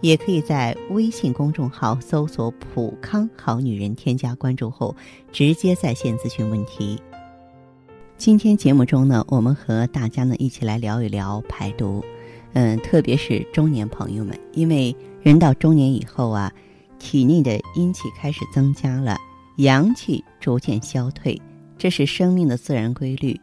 [0.00, 4.94] 也可以在微信公众号搜索“普康好女人”，添加关注后
[5.32, 7.00] 直接在线咨询问题。
[8.16, 12.04] 今天节目中呢，我们和大家呢一起来聊一聊排毒。
[12.52, 16.50] 嗯，特别是中年朋友们，因为人到中年以后啊，
[16.98, 19.18] 体内的阴气开始增加了，
[19.56, 21.38] 阳气逐渐消退，
[21.76, 23.38] 这是生命的自然规律。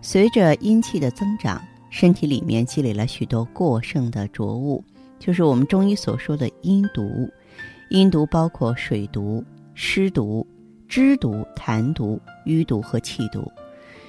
[0.00, 1.60] 随着阴气的增长，
[1.90, 4.84] 身体里面积累了许多过剩的浊物。
[5.24, 7.30] 就是我们中医所说的阴毒，
[7.90, 10.44] 阴毒包括水毒、湿毒、
[10.88, 13.48] 脂毒、痰毒、瘀毒和气毒。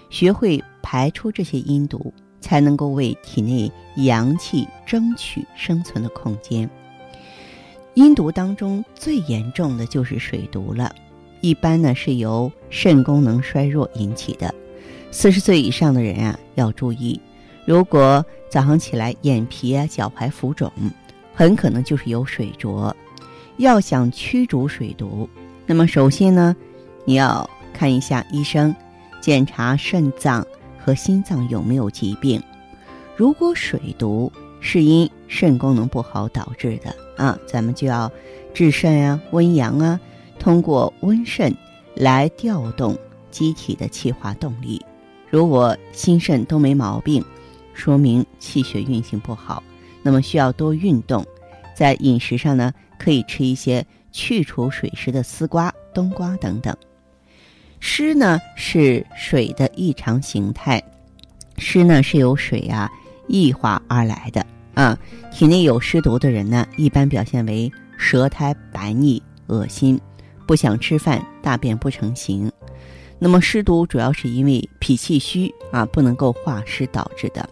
[0.09, 2.11] 学会排出这些阴毒，
[2.41, 6.67] 才能够为体内阳气争取生存的空间。
[7.93, 10.95] 阴毒当中最严重的就是水毒了，
[11.41, 14.51] 一般呢是由肾功能衰弱引起的。
[15.11, 17.21] 四十岁以上的人啊要注意，
[17.67, 20.73] 如果早上起来眼皮啊、脚踝浮肿。
[21.33, 22.95] 很可能就是有水浊，
[23.57, 25.27] 要想驱逐水毒，
[25.65, 26.55] 那么首先呢，
[27.05, 28.73] 你要看一下医生，
[29.19, 30.45] 检查肾脏
[30.77, 32.41] 和心脏有没有疾病。
[33.15, 38.11] 如果水毒是因肾功能不好导致的啊，咱们就要
[38.53, 39.99] 治肾啊、温阳啊，
[40.39, 41.55] 通过温肾
[41.95, 42.97] 来调动
[43.31, 44.83] 机体的气化动力。
[45.29, 47.23] 如果心肾都没毛病，
[47.73, 49.63] 说明气血运行不好。
[50.03, 51.25] 那么需要多运动，
[51.75, 56.75] 在饮食上呢，可以吃一些去除水湿的丝瓜、冬瓜等等。
[57.79, 60.81] 湿呢是水的异常形态，
[61.57, 62.89] 湿呢是由水啊
[63.27, 64.97] 异化而来的啊。
[65.31, 69.99] 体内有湿毒的人呢，一般表现为舌苔白腻、恶心、
[70.45, 72.51] 不想吃饭、大便不成形。
[73.19, 77.49] 那么湿毒主要是因为脾气虚啊，不能够化湿导致的。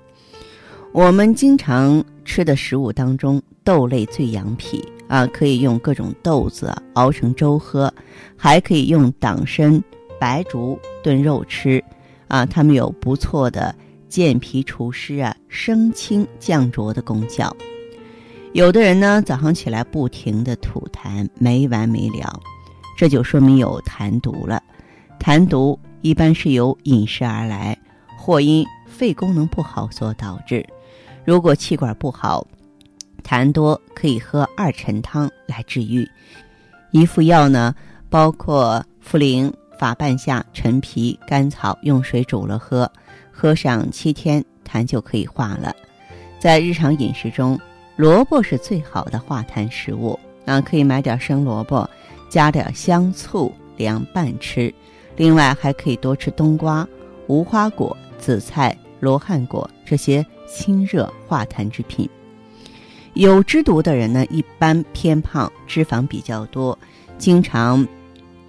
[0.94, 7.92] 我们经常吃的食物当中，豆类最养脾啊，可以用各种豆子熬成粥喝，
[8.36, 9.82] 还可以用党参、
[10.20, 11.82] 白术炖肉吃，
[12.28, 13.74] 啊，它们有不错的
[14.10, 17.56] 健脾除湿啊、生清降浊的功效。
[18.52, 22.38] 有的人呢，早上起来不停的吐痰，没完没了，
[22.98, 24.62] 这就说明有痰毒了。
[25.18, 27.78] 痰毒一般是由饮食而来，
[28.18, 30.66] 或因肺功能不好所导致。
[31.24, 32.46] 如果气管不好，
[33.24, 36.08] 痰多，可以喝二陈汤来治愈。
[36.90, 37.74] 一副药呢，
[38.10, 42.92] 包括茯苓、法半夏、陈皮、甘草，用水煮了喝，
[43.32, 45.76] 喝上七天，痰就可以化了。
[46.40, 47.60] 在日常饮食中，
[47.96, 51.88] 萝卜是最好的化痰食物啊，可以买点生萝卜，
[52.30, 54.74] 加点香醋凉拌吃。
[55.16, 56.88] 另外，还可以多吃冬瓜、
[57.28, 60.26] 无花果、紫菜、罗汉果这些。
[60.54, 62.10] 清热化痰之品，
[63.14, 66.78] 有脂毒的人呢，一般偏胖，脂肪比较多，
[67.18, 67.88] 经常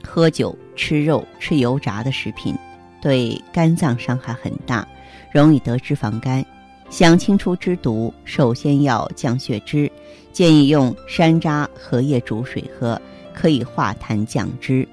[0.04, 2.54] 喝酒、吃肉、吃油炸的食品，
[3.00, 4.86] 对肝脏伤害很大，
[5.32, 6.44] 容易得脂肪肝。
[6.90, 9.90] 想清除脂毒，首先要降血脂，
[10.32, 13.00] 建议用山楂、荷叶煮水喝，
[13.32, 14.86] 可以化痰降脂。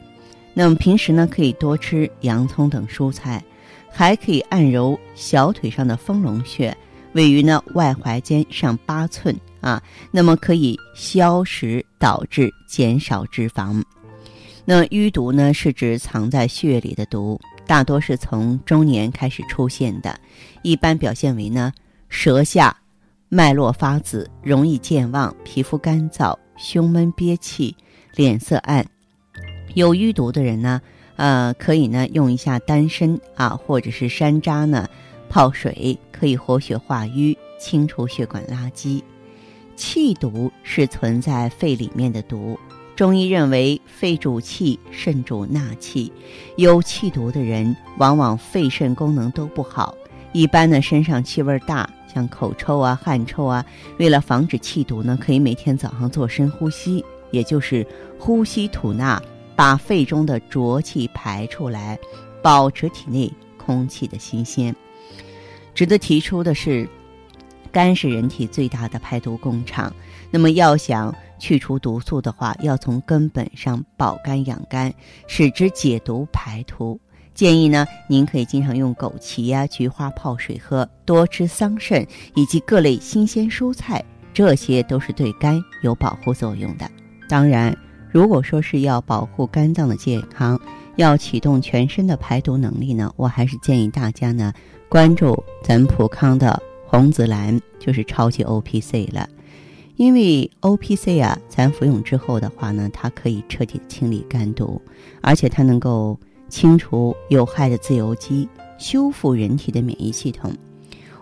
[0.54, 3.44] 那么平时呢，可以多吃洋葱等蔬菜，
[3.92, 6.76] 还可以按揉小腿上的丰隆穴。
[7.14, 9.82] 位于呢外踝尖上八寸啊，
[10.12, 13.84] 那么可以消食导致减少脂肪。
[14.66, 20.20] 那淤毒呢是指藏在血液里的毒，大多是从中年开始出现的，
[20.62, 21.74] 一般表现为呢
[22.10, 22.76] 舌下
[23.28, 27.76] 脉络发紫，容易健忘，皮肤干燥，胸闷憋气，
[28.16, 28.86] 脸色暗。
[29.74, 30.80] 有淤毒的人呢，
[31.16, 34.88] 呃，可以呢用一下丹参啊，或者是山楂呢。
[35.32, 39.02] 泡水可以活血化瘀，清除血管垃圾。
[39.76, 42.60] 气毒是存在肺里面的毒。
[42.98, 46.12] 中医认为，肺主气，肾主纳气。
[46.58, 49.96] 有气毒的人，往往肺肾功能都不好。
[50.34, 53.66] 一般呢，身上气味大，像口臭啊、汗臭啊。
[54.00, 57.88] 为了防止气毒呢，可以每天早上做深呼吸，也就是
[58.20, 59.22] 呼吸吐纳，
[59.56, 61.98] 把肺中的浊气排出来，
[62.44, 64.76] 保持体内空气的新鲜。
[65.74, 66.88] 值得提出的是，
[67.72, 69.94] 肝是人体最大的排毒工厂。
[70.32, 74.94] 那么，要想去除毒素的话，要从根本上保肝养肝，
[75.28, 77.00] 使之解毒排毒。
[77.34, 82.06] 建议呢，您可以经常用枸杞呀、菊花泡水喝，多吃桑葚
[82.36, 86.90] 以及各类新鲜蔬菜，这些都是对肝有保护作用的。
[87.30, 87.76] 当然，
[88.12, 90.60] 如果说是要保护肝脏的健康，
[91.02, 94.54] 要启动全身的排毒能力呢，我还是建议大家呢
[94.88, 99.28] 关注咱普康的红紫蓝，就是超级 O P C 了。
[99.96, 104.82] 因为 O P C 啊，咱服用之后的话呢，它可以彻底清理肝毒，
[105.22, 106.20] 而且它能够。
[106.50, 108.50] 清除有害的自由基，
[108.80, 110.52] 修复人体的免疫系统。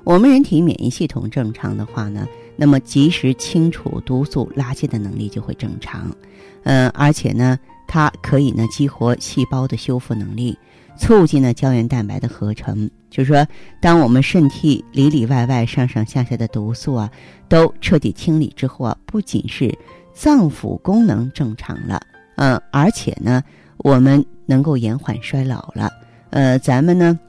[0.05, 2.25] 我们人体免疫系统正常的话呢，
[2.55, 6.15] 那么及时清除毒素垃圾的能力就会正常。
[6.63, 10.57] 嗯，而且呢，它可以呢激活细胞的修复能力，
[10.97, 12.89] 促进呢胶原蛋白的合成。
[13.09, 13.47] 就是说，
[13.81, 17.09] 当我们肾体里里外外、上上下下的毒素啊
[17.47, 19.73] 都彻底清理之后啊，不仅是
[20.13, 22.01] 脏腑功能正常了，
[22.35, 23.43] 嗯，而且呢，
[23.77, 24.23] 我们。
[24.49, 25.91] 能够延缓衰老了，
[26.29, 27.19] 呃，咱们呢，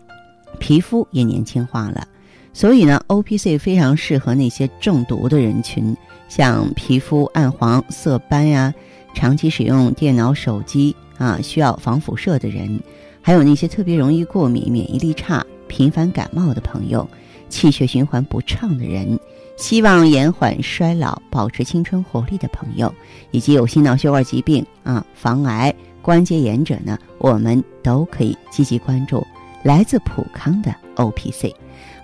[0.61, 2.07] 皮肤也年轻化了，
[2.53, 5.97] 所以呢，O P C 非常适合那些中毒的人群，
[6.29, 8.73] 像皮肤暗黄、色斑呀，
[9.19, 12.79] 长期使用电脑、手机啊，需要防辐射的人，
[13.21, 17.05] 还有那些特别容易过敏、免疫力差、频繁感冒的朋友，
[17.49, 19.19] 气血循环不畅的人，
[19.57, 22.95] 希望延缓衰老、保持青春活力的朋友，
[23.33, 25.75] 以及有心脑血管疾病啊、防癌。
[26.01, 29.27] 关节炎者呢，我们都可以积极关注
[29.65, 31.53] 来自普康的 O P C。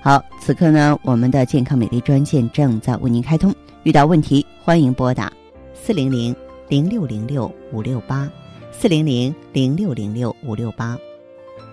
[0.03, 5.33] 好，此刻呢，我们的健康美丽专线正在为您开通，遇到问题欢迎拨打
[5.73, 6.35] 四零零
[6.69, 8.31] 零六零六五六八
[8.73, 10.99] 四零零零六零六五六八。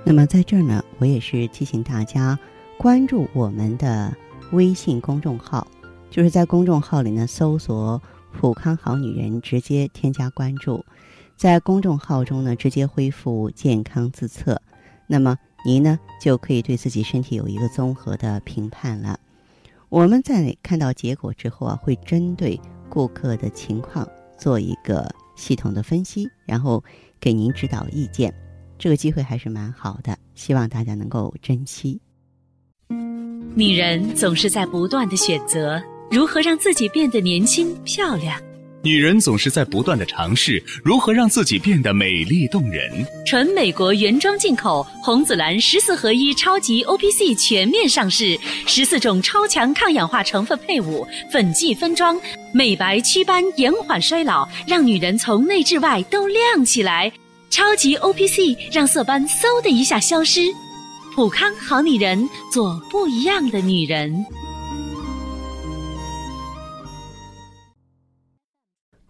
[0.04, 2.38] 那么在这儿呢，我也是提醒大家
[2.78, 4.16] 关注我们的
[4.52, 5.66] 微信公众号，
[6.10, 8.02] 就是在公众号里呢搜索
[8.34, 10.84] “普康好女人”，直接添加关注。
[11.38, 14.62] 在公众号中呢，直接恢复健康自测，
[15.08, 19.20] 那么您呢就可以对自己身体有一个综合的评判了。
[19.90, 22.60] 我们在看到结果之后啊，会针对
[22.90, 24.08] 顾客的情况
[24.42, 26.84] 做一个系统的分析，然后
[27.20, 28.34] 给您指导意见。
[28.80, 32.02] 这个机会还是蛮好的，希望大家能够珍惜。
[33.54, 35.80] 女人总是在不断的选择
[36.10, 38.42] 如何让自己变得年轻漂亮。
[38.84, 42.92] 女人总是在不断的尝试如何让自己变得美丽动人。
[43.26, 48.36] 纯美国原装进口红紫蓝十四合一超级 O P C 全面上市，
[48.66, 52.20] 十四种超强抗氧化成分配伍，粉剂分装，
[52.54, 57.12] 美白祛斑，延缓衰老，让女人从内至外都亮起来。
[57.52, 60.42] 超级 O P C 让色斑嗖的一下消失。
[61.14, 64.26] 普康好女人，做不一样的女人。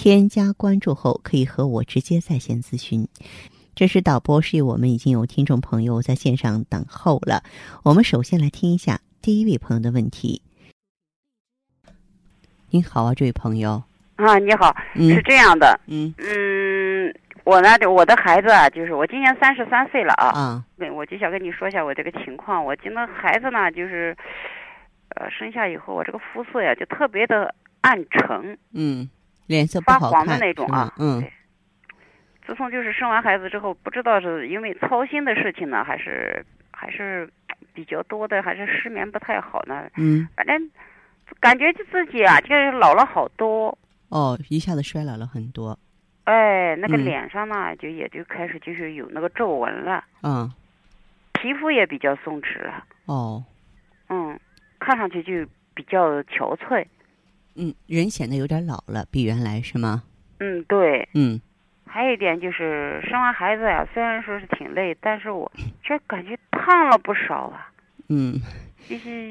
[0.00, 3.08] 添加关注后，可以和我直接在线咨询。
[3.74, 7.42] 这是导播，是我们已经有听众朋友在线上等候了。
[7.82, 10.40] 我们首先来听一下第一位朋友的问题。
[12.70, 13.82] 您好啊，这位朋友。
[14.14, 17.12] 啊，你好，嗯是这样的，嗯嗯，
[17.42, 22.64] 我呢，我的孩子啊，就是我今年三十三岁了啊，啊，对，我就想跟你说一下我这个情况。
[22.64, 24.16] 我今天孩子呢，就是
[25.16, 29.10] 呃，生下以后，我这个肤色呀，就特别的暗沉，嗯。
[29.48, 31.20] 脸色发黄的那种啊，嗯。
[32.46, 37.28] 自从就是生完孩子之后，不知道是因为操心的事情呢，还是还是
[37.74, 39.90] 比较多的，还是失眠不太好呢？
[39.96, 40.26] 嗯。
[40.34, 40.70] 反正
[41.40, 43.76] 感觉就自己啊，就是老了好多。
[44.08, 45.78] 哦，一下子衰老了很多。
[46.24, 50.04] 哎，那个脸上呢，就也就开始就是有那个皱纹了。
[50.22, 50.50] 嗯。
[51.34, 52.84] 皮肤也比较松弛了。
[53.04, 53.44] 哦。
[54.08, 54.40] 嗯，
[54.78, 56.86] 看上去就比较憔悴。
[57.58, 60.04] 嗯，人显得有点老了，比原来是吗？
[60.38, 61.08] 嗯，对。
[61.14, 61.40] 嗯，
[61.84, 65.50] 还有一点就是生完孩子呀，虽然说是挺累，但是我
[65.82, 67.68] 却感觉胖了不少啊。
[68.08, 68.40] 嗯，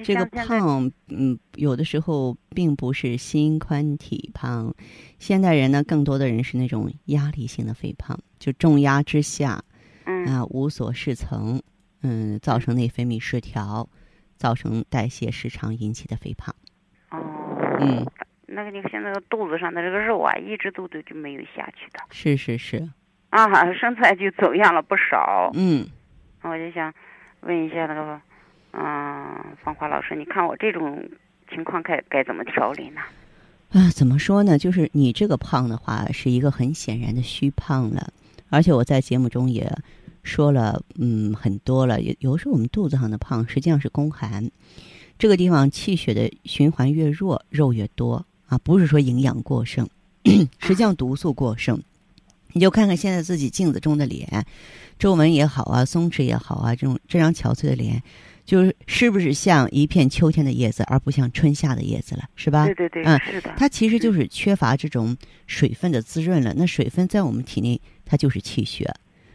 [0.04, 4.76] 这个胖，嗯，有的时候并不是心宽体胖，
[5.18, 9.64] 现代人呢，更多的人是那种压力性的肥胖，就重压之下，
[10.06, 11.62] 嗯啊，无所适从，
[12.02, 13.88] 嗯，造成内分泌失调，
[14.36, 16.54] 造成代谢失常引起的肥胖。
[17.80, 18.06] 嗯，
[18.46, 22.00] 那个你现在肚子上的这个肉啊，一直都都就没有下去的。
[22.12, 22.90] 是是是，
[23.30, 25.52] 啊，身材就走样了不少。
[25.54, 25.86] 嗯，
[26.42, 26.94] 我就想
[27.42, 28.22] 问一下那个，
[28.72, 31.04] 嗯，芳华老师，你看我这种
[31.54, 33.02] 情况该该怎么调理呢？
[33.74, 34.58] 啊，怎么说呢？
[34.58, 38.14] 就是你这个胖的话，是一个很显然的虚胖了，
[38.50, 39.70] 而且我在节目中也
[40.24, 42.00] 说了，嗯，很多了。
[42.00, 44.50] 有有时候我们肚子上的胖，实际上是宫寒，
[45.18, 49.88] 这个地方气血的循环越弱，肉越多啊，不是说营养过剩，
[50.60, 51.82] 实际上毒素过剩。
[52.54, 54.46] 你就看看现在自己镜子中的脸，
[54.98, 58.02] 皱纹也好啊，松弛也好啊，这种这张憔悴的脸。
[58.46, 62.66] 就是是不是像一片秋天的叶子，而不像春夏的叶子了，是吧？
[62.66, 63.54] 对对对，嗯，是的。
[63.58, 66.54] 它其实就是缺乏这种水分的滋润了。
[66.56, 68.90] 那水分在我们体内，它就是气血。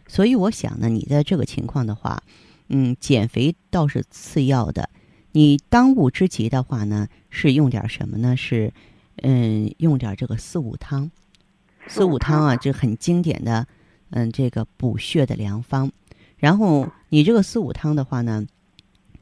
[0.06, 2.22] 所以我想呢，你在这个情况的话，
[2.70, 4.88] 嗯，减肥倒是次要的。
[5.32, 8.36] 你当务之急的话呢，是用点什么呢？
[8.36, 8.72] 是
[9.16, 11.10] 嗯，用点这个四物汤。
[11.88, 13.66] 四物汤啊，这很经典的，
[14.10, 15.90] 嗯，这个补血的良方。
[16.36, 18.46] 然后你这个四物汤的话呢？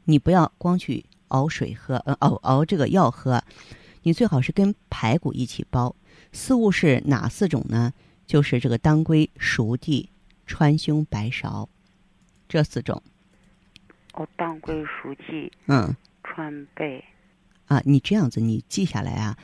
[0.05, 3.41] 你不要光去熬水喝，呃，熬熬这个药喝，
[4.01, 5.95] 你最好是跟排骨一起煲。
[6.33, 7.93] 四物是哪四种呢？
[8.25, 10.09] 就是这个当归、熟地、
[10.47, 11.67] 川芎、白芍，
[12.49, 13.01] 这四种。
[14.13, 17.03] 哦，当归、熟地，嗯，川贝。
[17.67, 19.37] 啊，你这样子你记下来啊，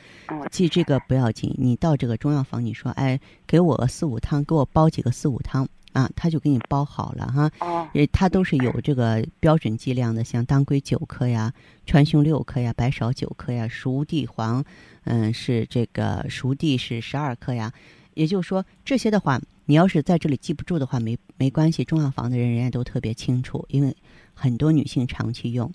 [0.50, 1.54] 记这个不要紧。
[1.56, 5.68] 你到这个中药房，你说，哎，给我四五汤，给我煲几个四五汤。
[5.94, 11.52] 啊，他就给你煲好了哈，哦，他都是有这个标准剂量的，像当归九克呀，
[11.86, 14.62] 川芎六克呀，白芍九克呀，熟地黄，
[15.04, 17.72] 嗯，是这个熟地是十二克呀。
[18.12, 23.96] 也就是说，这些的话，你要是在这里记不住的话，没没关系，中药房的人人家都特别清楚，因为
[24.38, 25.72] 很多女性长期用，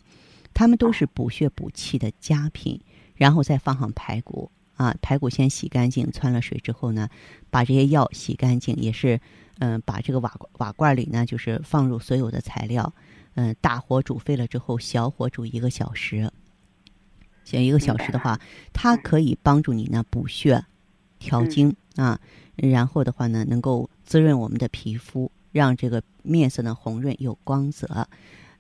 [0.53, 2.79] 他们都是补血补气的佳品，
[3.15, 7.10] 然后再放上排骨啊，排骨先洗干净，汆了水之后呢，
[7.50, 9.20] 把这些药洗干净，也是。
[9.60, 12.91] 嗯，把这个瓦瓦罐里呢，就是放入所有的材料，
[13.36, 16.32] 嗯，大火煮沸了之后，小火煮一个小时。
[17.46, 18.41] 像一个小时的话，
[18.74, 20.65] 它可以帮助你呢补血、
[21.20, 22.20] 调经啊，
[22.55, 28.10] 然后的话呢，能够滋润我们的皮肤，让这个面色呢红润有光泽。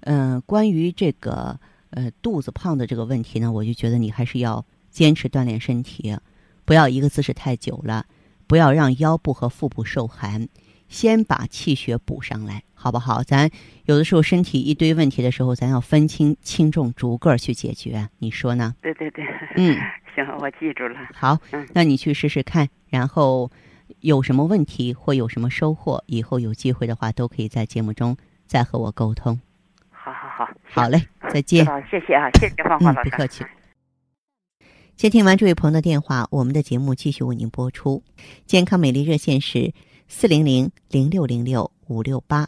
[0.05, 6.17] 嗯，关于这个呃肚子胖的这个问题呢，我就觉得你还是要坚持锻炼身体，
[6.65, 8.05] 不要一个姿势太久了，
[8.47, 10.47] 不要让腰部和腹部受寒。
[10.89, 13.23] 先把气血补上来，好不好？
[13.23, 13.49] 咱
[13.85, 18.75] 有的时候身体一堆问题的时候，咱要分清轻重，逐个去解决，你说呢？
[18.79, 19.75] 对对对，嗯，
[20.13, 20.99] 行，我记住了。
[21.15, 21.39] 好，
[21.73, 23.49] 那你去试试看，然后
[24.01, 29.39] 有什么问题或有什么收获，以后有机会的话，都可以在节目中再和我沟通。
[30.73, 31.65] 好嘞，再见。
[31.65, 33.09] 好，谢谢啊，谢谢芳华老师。
[33.09, 33.45] 不客气。
[34.95, 38.03] 接听完这位朋友的电话，我们的节目继续为您播出。
[38.45, 39.73] 健康美丽热线是。
[40.05, 42.47] 四零零零六零六五六八，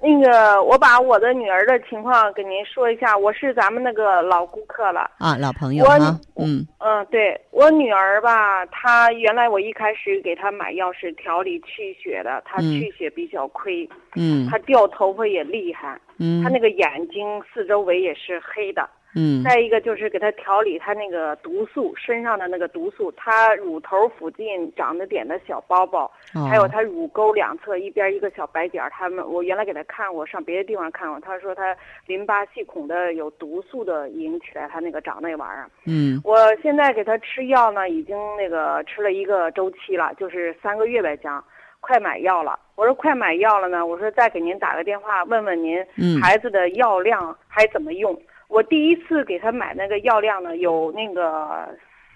[0.00, 3.16] 那个，我把我的女儿的情况给您说一下。
[3.16, 6.18] 我是咱们那个老顾客了啊，老朋友啊。
[6.36, 18.88] 嗯嗯，对我女儿吧，她原来我一开始给她买药是调理气血的，她气血比较亏，嗯，她掉头发也厉害，嗯，她那个眼睛四周围也是黑的。
[19.14, 26.10] 嗯，再一个就是给他调理他那个毒素身上的那个毒素，他乳头附近长着点的小包包，
[26.48, 28.90] 还有他乳沟两侧一边一个小白点儿。
[28.90, 31.74] 他们我原来给他看过，上别的地方看过，他说他
[32.06, 35.70] 淋巴系统的有毒素的引起来，他那个长那玩意儿。
[35.86, 41.42] 嗯，我现在给他吃药呢，已经那个吃了一个周期了，就是三个月呗，将
[41.80, 42.58] 快买药了。
[42.74, 45.82] 我说快买药了呢，我说再给您打个电话问问您，
[46.20, 48.14] 孩子的药量还怎么用？
[48.48, 51.68] 我第一次给他买那个药量呢，有那个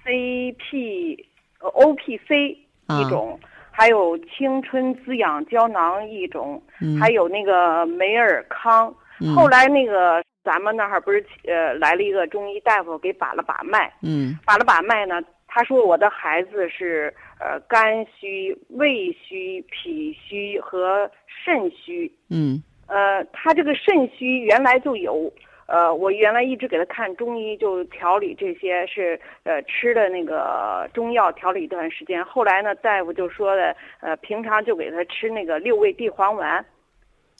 [0.02, 1.26] C P
[1.60, 2.48] O P C
[2.88, 3.38] 一种，
[3.70, 6.60] 还有青春滋养胶囊一种，
[6.98, 8.92] 还有那个美尔康。
[9.36, 22.10] 后来那个咱们那儿不是呃来了一个中医大夫给把了把脉，嗯，把了把脉呢，他说我的孩子是呃肝虚、胃虚、脾虚和肾虚。
[22.30, 25.30] 嗯，呃，他这个肾虚原来就有。
[25.72, 32.22] 呃，我原来一直给他看中医，就调理这些是呃吃的那个中药调理一段时间。
[32.26, 36.62] 后来呢，大夫就说的，呃，平常就给他吃那个六味地黄丸。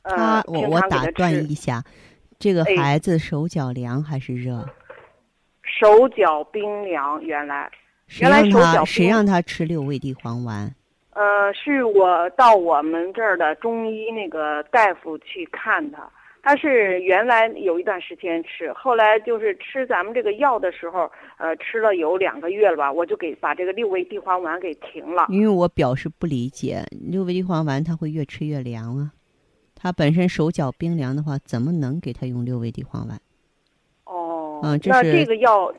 [0.03, 1.83] 他我我打断一下，
[2.39, 4.67] 这个孩子手脚凉还是热？
[5.63, 7.71] 手脚冰凉，原来。
[8.07, 10.75] 谁让他谁让他吃六味地黄丸？
[11.11, 16.11] 呃，是我到我们这儿的中医那个大夫去看他，
[16.43, 21.09] 他是原来有一段时间吃，后来就是吃咱们这个药的时候，
[21.39, 25.27] 呃，吃了有两个月了吧，我就给把这个六味地黄丸给停了。
[25.29, 29.13] 因为我表示不理解，六味地黄丸他会越吃越凉啊，
[29.77, 33.21] 他本身手脚冰凉的话，怎么能给他用六味地黄丸？
[34.05, 35.73] 哦，嗯，那这个药。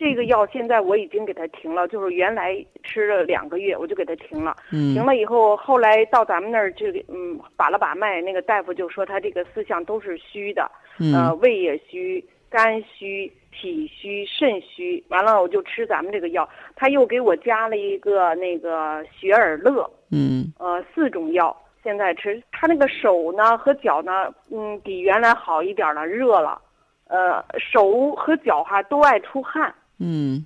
[0.00, 4.56] 这个药现在我已经给他停了，就是原来吃了两个月，我就给他停了。
[4.72, 10.70] 嗯，停了以后，后来到咱们那儿就嗯把了把脉，那个大夫就说他这个四项都是虚的，
[11.14, 15.04] 呃，胃也虚，肝虚，脾虚，肾虚。
[15.10, 21.54] 完了，我就吃咱们这个药，他又给我加了一个那个雪尔乐，嗯，呃，四种药
[21.84, 22.42] 现在吃。
[22.50, 26.58] 他那个手呢和脚呢，嗯，比原来好一点了，热了，
[27.06, 29.70] 呃，手和脚哈都爱出汗。
[30.02, 30.42] 嗯，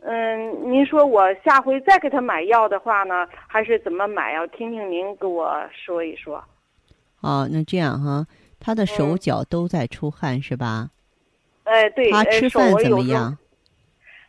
[0.00, 4.46] 嗯，您说我下回再给他买药的话呢，还是怎么买呀？
[4.48, 6.42] 听听您给我说一说。
[7.20, 8.26] 哦，那这样哈，
[8.58, 10.88] 他的手脚都在出汗是吧？
[11.64, 12.10] 哎，对。
[12.10, 13.36] 他吃饭怎么样？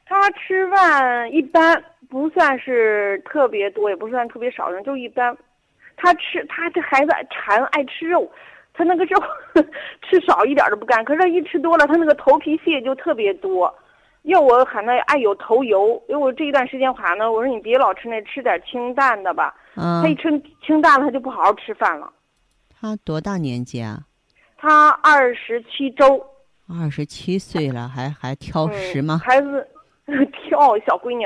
[0.05, 5.35] 他吃饭一般，不算是特别多，也不算特别少，人就一般。
[5.95, 8.29] 他吃，他这孩子馋，爱吃肉，
[8.73, 9.17] 他那个肉
[10.03, 13.73] 吃少一点都不干，可是他，一吃多了，他那个头皮屑就特别多。
[14.25, 19.55] 要我喊他爱有头油，因为我这一段时间喊呢，我说你别老吃那，吃点清淡的吧。
[19.75, 20.01] 嗯。
[20.03, 20.29] 他一吃
[20.65, 22.11] 清淡了，他就不好好吃饭了。
[22.69, 23.99] 他多大年纪啊？
[24.57, 26.25] 他二十七周。
[26.67, 29.21] 二十七岁了，还还挑食吗？
[29.23, 29.67] 孩子
[30.31, 31.25] 挑小闺女。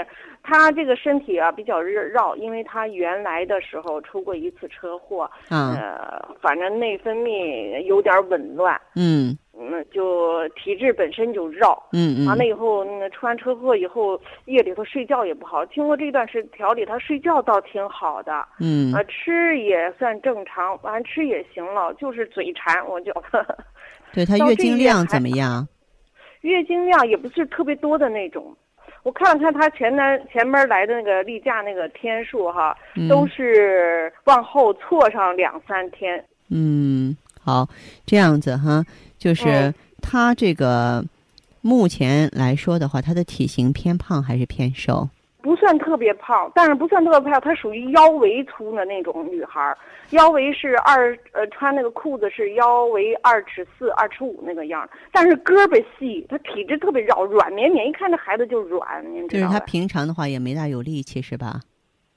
[0.50, 15.64] 他这个身体啊比较绕，因为他原来的时候出过一次车祸，呃，反正内分泌有点紊乱，嗯，嗯，就体质本身就绕，嗯嗯，完了以后，那出完车祸以后，夜里头睡觉也不好。
[15.68, 23.14] 经过这段时调理，他睡觉倒挺好的，嗯，啊，吃也算正常，完吃也行了，就是嘴馋，我就，
[24.12, 25.68] 对他月经量怎么样？
[26.42, 28.58] 月经量也不是特别多的那种。
[29.04, 32.76] 我看了看他前单前边来的那个例假那个天数哈，
[33.10, 36.24] 都是往后错上两三天。
[36.50, 37.68] 嗯，好，
[38.06, 38.84] 这样子哈，
[39.18, 41.04] 就是他这个
[41.62, 45.10] 目前来说的话，他的体型偏胖还是偏瘦？
[45.50, 49.76] 不算特别胖，但是不算特别胖，她属于腰围粗的那种女孩儿，
[50.12, 61.62] 腰围是二呃，穿那个裤子是腰围二尺四、二尺五那个样但是胳膊细，她体质特别绕，软绵绵，一看这孩子就软，您知道就是她平常的话也没大有力气，是吧？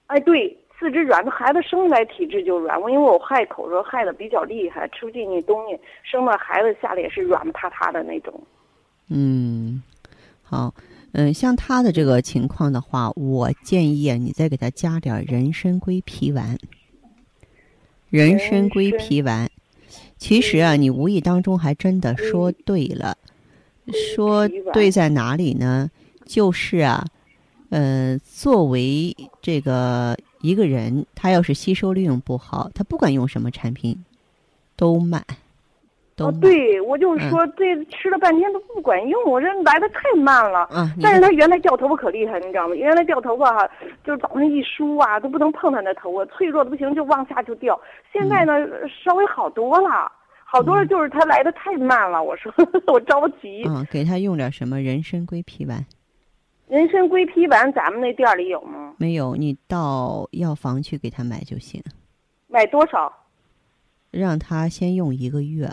[0.08, 8.38] 哎，对，四肢软，这孩子生来体质就软，我因为我害口说害的比较厉害，吃不进去东西，生了孩子下来也是软不塌塌的那种。
[9.08, 9.82] 嗯，
[10.42, 10.70] 好。
[11.12, 16.58] 嗯，像他的这个情况的话，我建议啊，你再给他加点人参归脾丸。
[18.08, 19.48] 人参归脾丸，
[20.18, 23.16] 其实啊，你无意当中还真的说对了，
[24.14, 25.90] 说对在哪里呢？
[26.24, 27.06] 就是啊，
[27.70, 34.04] 呃，作为这个一个人，他要是吸收利用不好，他不管用什么产品，
[34.76, 35.24] 都慢。
[36.18, 40.68] 哦，对，我就是说，这吃了半天都不管用，我这来的太慢了。
[40.70, 42.74] 嗯，但是他原来掉头发可厉害，你知道吗？
[42.74, 43.68] 原来掉头发哈，
[44.04, 47.80] 就是早上一梳啊，都不能碰他那头发，脆弱的不行，就往下就掉。
[48.12, 48.52] 现在呢，
[49.04, 50.12] 稍微好多了，
[50.44, 52.22] 好多了，就是他来的太慢了。
[52.22, 52.52] 我说
[52.86, 53.64] 我着急。
[53.66, 55.84] 嗯，给他用点什么人参归脾丸。
[56.68, 58.94] 人参归脾丸，咱们那店里有吗？
[58.98, 61.82] 没有，你到药房去给他买就行。
[62.48, 63.12] 买多少？
[64.10, 65.70] 让他先用一个月。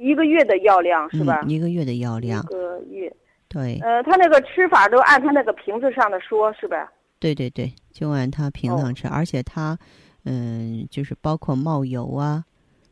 [0.00, 1.42] 一个月的药量是吧？
[1.46, 2.42] 一个月的药量。
[2.42, 3.12] 一个月。
[3.48, 3.78] 对。
[3.82, 6.90] 呃，他那个吃法都按他那个瓶子上的说，是吧？
[7.18, 9.78] 对对对，就按他瓶子上吃，而且他，
[10.24, 12.42] 嗯，就是包括冒油啊，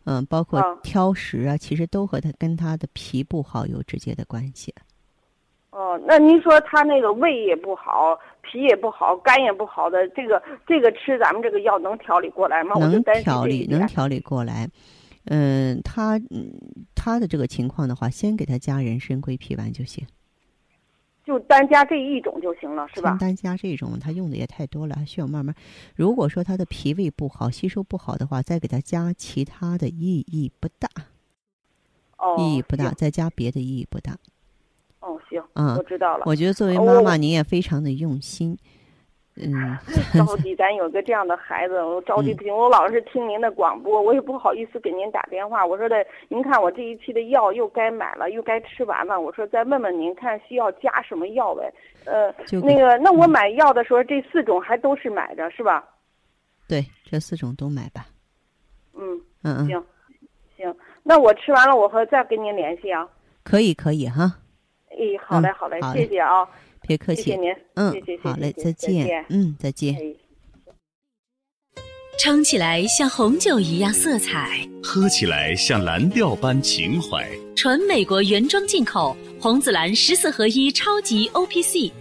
[0.05, 4.75] 嗯，包括挑食啊，其实都和他跟他的脾不好有直接的关系。
[5.71, 12.75] 哦，那您说他那个胃也不好，脾也不好，肝也不好的，这个这个吃咱们这个药能调理过来吗？
[12.79, 14.69] 能调理，能调理过来。
[15.31, 16.51] 嗯，他嗯，
[17.01, 20.05] 他的这个情况的话，先给他加人参归脾丸就行，
[21.25, 23.17] 就单加这一种就行了，是吧？
[23.21, 25.55] 单加这一种，他用的也太多了，需要慢慢。
[25.95, 30.89] 如果说他的脾胃不好，吸收不好的话，再给他加其他的意义不大。
[32.19, 34.19] 哦，意义不大，再加别的意义不大。
[35.01, 36.25] 哦，行，嗯，我知道了。
[36.27, 38.59] 我觉得作为妈妈，您也非常的用心。
[39.41, 39.79] 嗯，
[40.15, 42.55] 着急，咱有个这样的孩子，我着急不行。
[42.55, 45.65] 我老是听您的广播，我也不好意思给您打电话。
[45.65, 49.21] 我说的，您看我这一期的药又该买了，又该吃完了。
[49.21, 51.73] 我说再问问您，看需要加什么药呗？
[52.05, 55.85] 呃，那个，那我买药的时候，这四种还都是买着是吧？
[56.67, 58.07] 对，这四种都买吧。
[58.95, 59.85] 嗯嗯嗯，行，
[60.57, 63.09] 行，那我吃完了，我和再跟您联系啊。
[63.45, 64.35] 可以，可以哈。
[64.91, 66.49] 诶，好嘞，好嘞，谢谢啊。
[66.89, 67.51] 别客气，谢谢您。
[67.75, 69.25] 嗯，谢谢，好嘞，再见。
[69.29, 69.95] 嗯，再见。
[72.19, 77.25] 撑起来像红酒一样色彩，喝起来像蓝调般情怀。
[77.55, 81.93] 纯美国原装进口红紫蓝十四合一超级 O P C，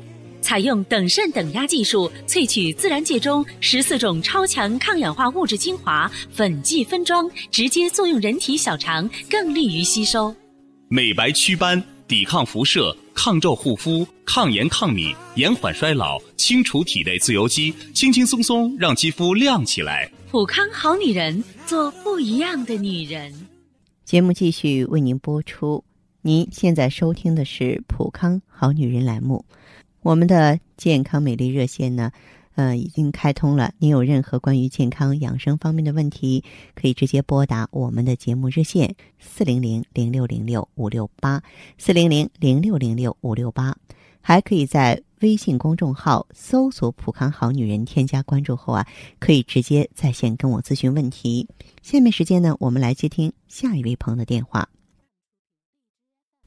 [0.41, 10.35] 采用等渗等压技术萃取自然界中十四种超强抗氧化物质精华，粉剂分装，直接作用人体小肠，更利于吸收。
[10.89, 12.95] 美白祛斑，抵抗辐射。
[13.17, 20.07] 抗皱护肤、抗炎抗敏、延缓衰老、清除体内自由基，轻轻松松让肌肤亮起来。
[20.29, 23.33] 普康好女人，做不一样的女人。
[24.05, 25.83] 节目继续为您播出。
[26.21, 29.43] 您现在收听的是普康好女人栏目，
[30.03, 32.11] 我们的健康美丽热线呢？
[32.57, 33.71] 呃，已经开通了。
[33.77, 36.43] 您有任何关于健康养生方面的问题，
[36.73, 41.39] 可以直接拨打我们的节目热线四零零零六零六五六八
[41.77, 43.77] 四零零零六零六五六八，
[44.21, 48.87] 还可以在微信公众号搜索“普康好女人”，添加关注后啊，
[49.19, 51.47] 可以直接在线跟我咨询问题。
[51.83, 54.67] 下面时间呢，我们来接听下一位朋友的电话。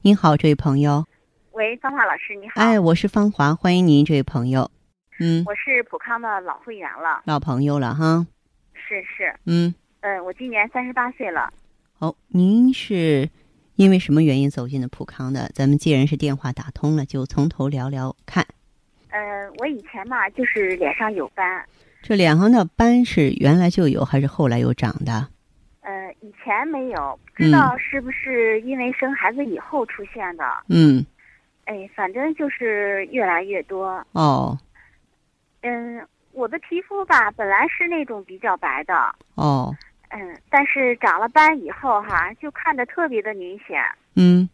[0.01, 1.05] 您好，这位朋友。
[1.53, 2.55] 喂，芳华老师，你好。
[2.55, 4.69] 哎，我是芳华，欢迎您，这位朋友。
[5.23, 8.25] 嗯，我是普康的老会员了，老朋友了哈。
[8.73, 11.53] 是是，嗯嗯，我今年三十八岁了。
[11.99, 13.29] 哦，您是
[13.75, 15.47] 因为什么原因走进的普康的？
[15.53, 18.43] 咱们既然是电话打通了，就从头聊聊看。
[19.11, 21.63] 呃，我以前嘛，就是脸上有斑。
[22.01, 25.27] 这脸上的斑是原来就有，还是后来又长的？
[25.81, 30.43] 呃，以前没有，不知道是不是因为生孩子以后出现的。
[30.67, 31.05] 嗯。
[31.65, 34.03] 哎，反正就是越来越多。
[34.13, 34.57] 哦。
[35.61, 38.93] 嗯，我的皮肤吧，本来是那种比较白的。
[39.35, 39.75] 哦。
[40.09, 43.81] 嗯，但是长了斑以后哈，就看着特别的明显。
[44.15, 44.49] 嗯。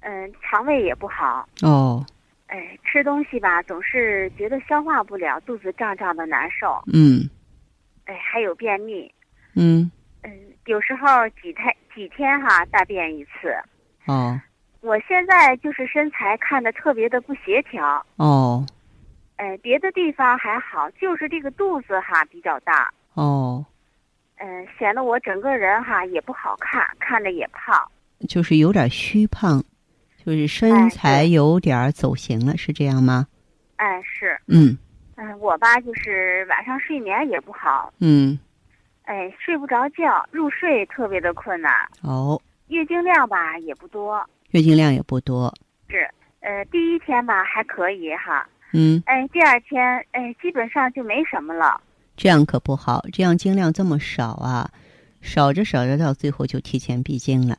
[0.00, 1.48] 嗯，肠胃也不好。
[1.62, 2.04] 哦。
[2.46, 6.82] 哎，吃东西吧，总是觉得消化不了，肚子胀胀的难受。
[6.92, 7.28] 嗯。
[8.04, 9.12] 哎，还有便秘。
[9.56, 9.90] 嗯。
[10.22, 10.30] 嗯，
[10.66, 13.56] 有时候几天几天哈大便一次。
[14.06, 14.40] 哦。
[14.82, 18.04] 我现在就是身材看的特别的不协调。
[18.16, 18.64] 哦。
[19.42, 22.88] 哎，别的地方还好，就是这个肚子哈比较大。
[23.14, 23.66] 哦。
[24.36, 27.76] 嗯，显得我整个人哈也不好看，看着也胖。
[28.28, 29.60] 就是有点虚胖，
[30.24, 33.26] 就是身材有点走形了，是这样吗？
[33.78, 34.40] 哎，是。
[34.46, 34.78] 嗯。
[35.16, 37.92] 嗯，我吧就是晚上睡眠也不好。
[37.98, 38.38] 嗯。
[39.06, 41.72] 哎，睡不着觉，入睡特别的困难。
[42.02, 42.40] 哦。
[42.68, 44.24] 月经量吧也不多。
[44.52, 45.52] 月经量也不多。
[45.88, 48.48] 是，呃，第一天吧还可以哈。
[48.72, 49.82] 嗯，哎，第二天，
[50.12, 51.80] 哎，基本上就没什么了。
[52.16, 54.70] 这样可不好，这样经量这么少啊，
[55.20, 57.56] 少着少着，到最后就提前闭经了。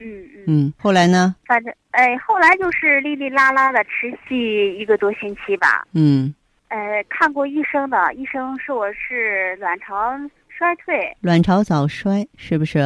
[0.00, 0.44] 嗯嗯。
[0.46, 1.34] 嗯，后来呢？
[1.46, 5.86] 反正，哎，后来就是哩哩啦啦的持续一个多星期吧。
[5.92, 6.34] 嗯。
[6.68, 10.12] 呃，看过医生的，医生说我是卵巢
[10.48, 11.16] 衰退。
[11.20, 12.80] 卵巢早衰是不是？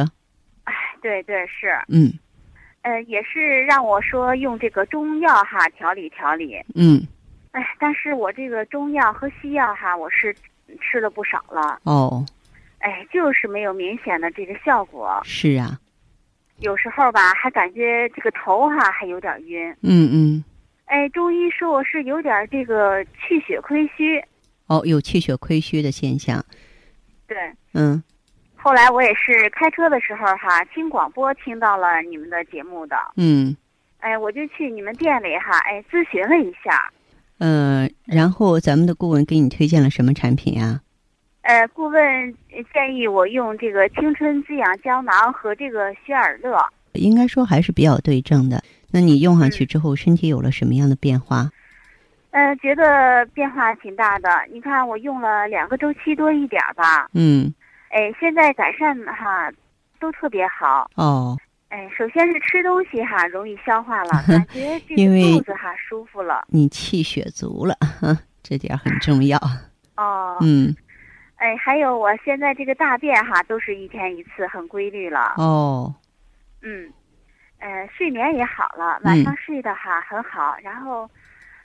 [0.63, 1.67] 哎，对对是。
[1.87, 2.11] 嗯。
[2.81, 6.55] 呃，也是让我说用这个中药哈调理调理。
[6.75, 7.05] 嗯。
[7.51, 10.35] 哎，但是我这个中药和西药哈，我是
[10.79, 11.79] 吃了不少了。
[11.83, 12.23] 哦，
[12.77, 15.19] 哎，就是没有明显的这个效果。
[15.23, 15.79] 是啊，
[16.59, 19.71] 有时候吧，还感觉这个头哈还有点晕。
[19.81, 20.43] 嗯嗯。
[20.85, 24.23] 哎，中医说我是有点这个气血亏虚。
[24.67, 26.43] 哦，有气血亏虚的现象。
[27.27, 27.37] 对。
[27.73, 28.03] 嗯。
[28.55, 32.95] 后来我也是开车的时候哈，听广播听到了你们的节目的。
[33.17, 33.57] 嗯。
[33.99, 36.91] 哎，我就去你们店里哈，哎，咨询了一下。
[37.39, 40.81] 嗯，然后咱们的顾问给你推荐了什么产品啊？
[41.41, 42.35] 呃，顾问
[42.73, 46.57] 建议我用这个青春滋养胶囊和这个雪尔乐。
[46.93, 48.61] 应该说还是比较对症的。
[48.91, 51.49] 那你用上去之后，身体有了什么样的变化？
[52.31, 54.29] 呃，觉得变化挺大的。
[54.51, 57.09] 你看，我用了两个周期多一点吧。
[57.13, 57.51] 嗯。
[57.89, 59.51] 哎，现在改善哈，
[59.99, 60.89] 都特别好。
[60.95, 61.37] 哦。
[61.69, 66.43] 哎，首先是吃东西哈容易消化了， 感觉这个肚子哈舒服了。
[66.49, 67.75] 你气血足了，
[68.43, 69.39] 这点很重要。
[69.97, 70.37] 哦。
[70.41, 70.75] 嗯。
[71.35, 75.35] 哎，还有我现在这个大便哈都是一天一次，很规律了。
[75.37, 75.93] 哦。
[76.61, 76.91] 嗯。
[77.59, 81.09] 呃，睡眠也好了，晚上睡得哈很好，然后，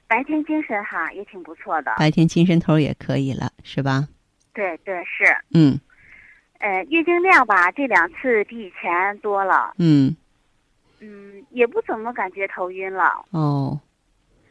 [0.07, 4.07] 白天精神哈也挺不错的，白天精神头也可以了，是吧？
[4.53, 5.25] 对对是。
[5.55, 5.81] 嗯。
[6.59, 9.75] 呃，月经量吧，这两次比以前多了。
[9.79, 10.17] 嗯。
[11.01, 13.25] 嗯，也不怎么感觉头晕了。
[13.31, 13.79] 哦。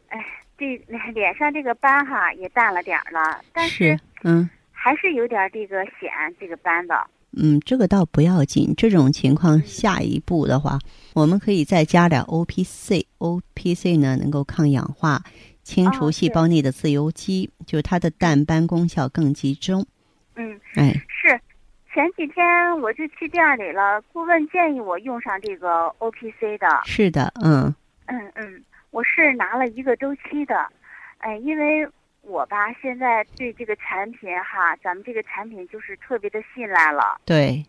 [0.10, 0.24] 哎，
[0.58, 0.78] 这
[1.13, 7.08] 脸上这个斑哈也淡了点儿了，但是嗯，还是有点这个显这个斑的。
[7.32, 8.76] 嗯，这个倒不要紧。
[8.78, 10.78] 这种情况下一步的话，
[11.16, 13.08] 我们可以再加点 O P C。
[13.18, 15.24] O P C 呢，能够抗氧化、
[15.63, 19.84] 清除细胞内的自由基，就是它的淡斑功效更集中。
[20.36, 21.42] 嗯，哎，是。
[21.93, 26.82] 前几天我就去店里了，顾问建议我用上这个 O P C 的。
[26.86, 27.73] 是的，嗯。
[28.08, 30.67] 嗯嗯，我是拿了一个周期的，
[31.19, 31.88] 哎，因为。
[32.25, 37.19] 我吧，现在对这个产品哈，咱们这个产品就是特别的信赖了。
[37.25, 37.62] 对，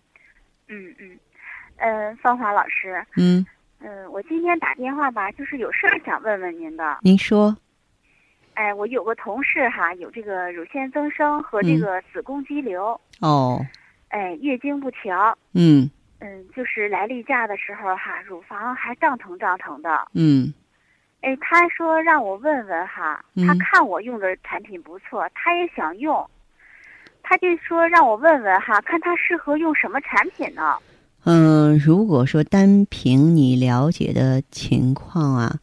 [0.68, 1.18] 嗯嗯，
[1.78, 3.44] 嗯，芳华老师，嗯
[3.80, 6.98] 嗯，我今天打电话吧，就是有事儿想问问您的。
[7.02, 7.56] 您说。
[8.54, 12.92] 哎，我有个同事哈，有这个乳腺增生和这个子宫肌瘤。
[13.20, 13.60] 哦。
[14.14, 15.36] 哎，月经不调。
[15.54, 15.90] 嗯。
[16.20, 19.90] 嗯，就是来例假的时候哈，乳房还胀疼胀疼的。
[20.12, 20.54] 嗯。
[21.20, 26.24] 哎，他说让我问问哈，他看我用的产品不错，他也想用，
[27.24, 30.76] 他就说让我问问哈，看他适合用什么产品呢？
[31.24, 35.58] 嗯，如果说单凭你了解的情况啊，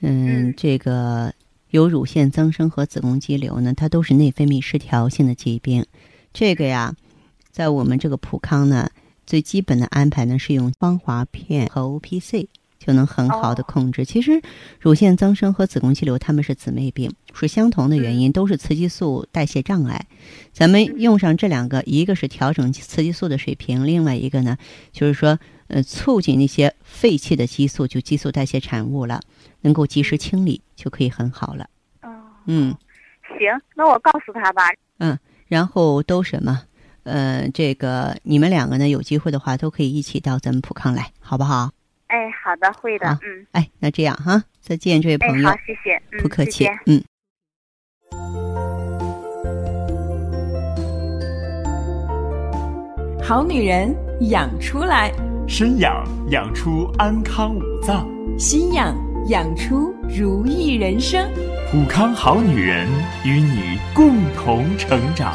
[0.00, 1.32] 嗯，这个
[1.70, 5.84] 有乳腺增生和子宫肌瘤呢，它都是内分泌失调性的疾病，
[6.32, 6.94] 这个呀，
[7.56, 8.90] 在我们这个普康呢，
[9.24, 12.50] 最基本的安排呢是用芳华片和 O P C。
[12.78, 14.04] 就能很好的控制。
[14.04, 14.42] 其实，
[14.78, 20.06] 乳腺增生和子宫肌瘤它们是姊妹病，是相同的原因，都是雌激素代谢障碍。
[20.52, 24.58] 咱们用上这两个，一个是调整雌激素的水平，另外一个呢，
[24.92, 25.38] 就是说，
[25.68, 29.20] 呃，促进那些废弃的激素，就激素代谢产物了，
[29.62, 31.68] 能够及时清理，就可以很好了。
[32.02, 32.10] 哦，
[32.44, 32.72] 嗯，
[33.38, 34.62] 行，那我告诉他吧。
[34.98, 36.62] 嗯，然后都什么？
[37.06, 41.70] 呃，这个你们两个呢，有机会的话，都可以一起到咱们普康来，好不好？
[42.08, 47.02] 哎，好的，会的，嗯，哎，那这样哈，再见，这位朋友，好，谢谢，不客气，嗯。
[53.22, 53.92] 好女人
[54.30, 55.12] 养出来，
[55.48, 58.94] 身养养出安康五脏，心养
[59.28, 61.28] 养出如意人生。
[61.72, 62.86] 普康好女人
[63.24, 65.34] 与你共同成长。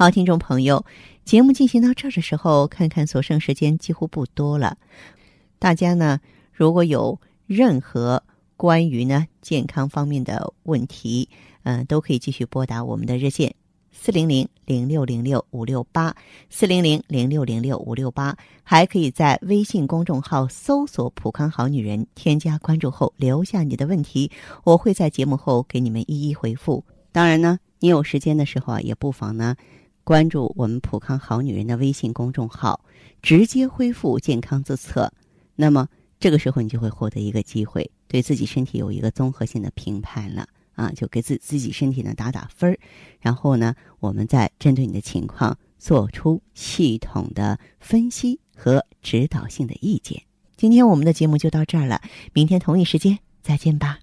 [0.00, 0.82] 好，听众朋友，
[1.26, 4.78] 节目进行到这儿的时候，看看所剩时间几乎不多了。
[5.58, 6.18] 大家呢，
[6.54, 8.22] 如果有任何
[8.56, 11.28] 关于呢健康方面的问题，
[11.64, 13.54] 嗯，都可以继续拨打我们的热线
[13.92, 16.16] 四零零零六零六五六八
[16.48, 24.30] 四零零零六零六五六八，还可以在微信公众号搜索“普康好女人”，添加关注后留下你的问题，
[24.64, 26.82] 我会在节目后给你们一一回复。
[27.12, 29.54] 当然呢，你有时间的时候啊，也不妨呢。
[30.10, 32.84] 关注我们普康好女人的微信公众号，
[33.22, 35.12] 直接恢复健康自测。
[35.54, 35.86] 那么
[36.18, 42.76] 这个时候你就会获得一个机会，对自己身体有一个综合性的评判了啊，就给自自己身体呢打打分儿。
[43.20, 50.20] 然后呢，我们再针对你的情况做出系统的分析和指导性的意见。
[50.56, 54.00] 今天我们的节目就到这儿了，明天同一时间再见吧。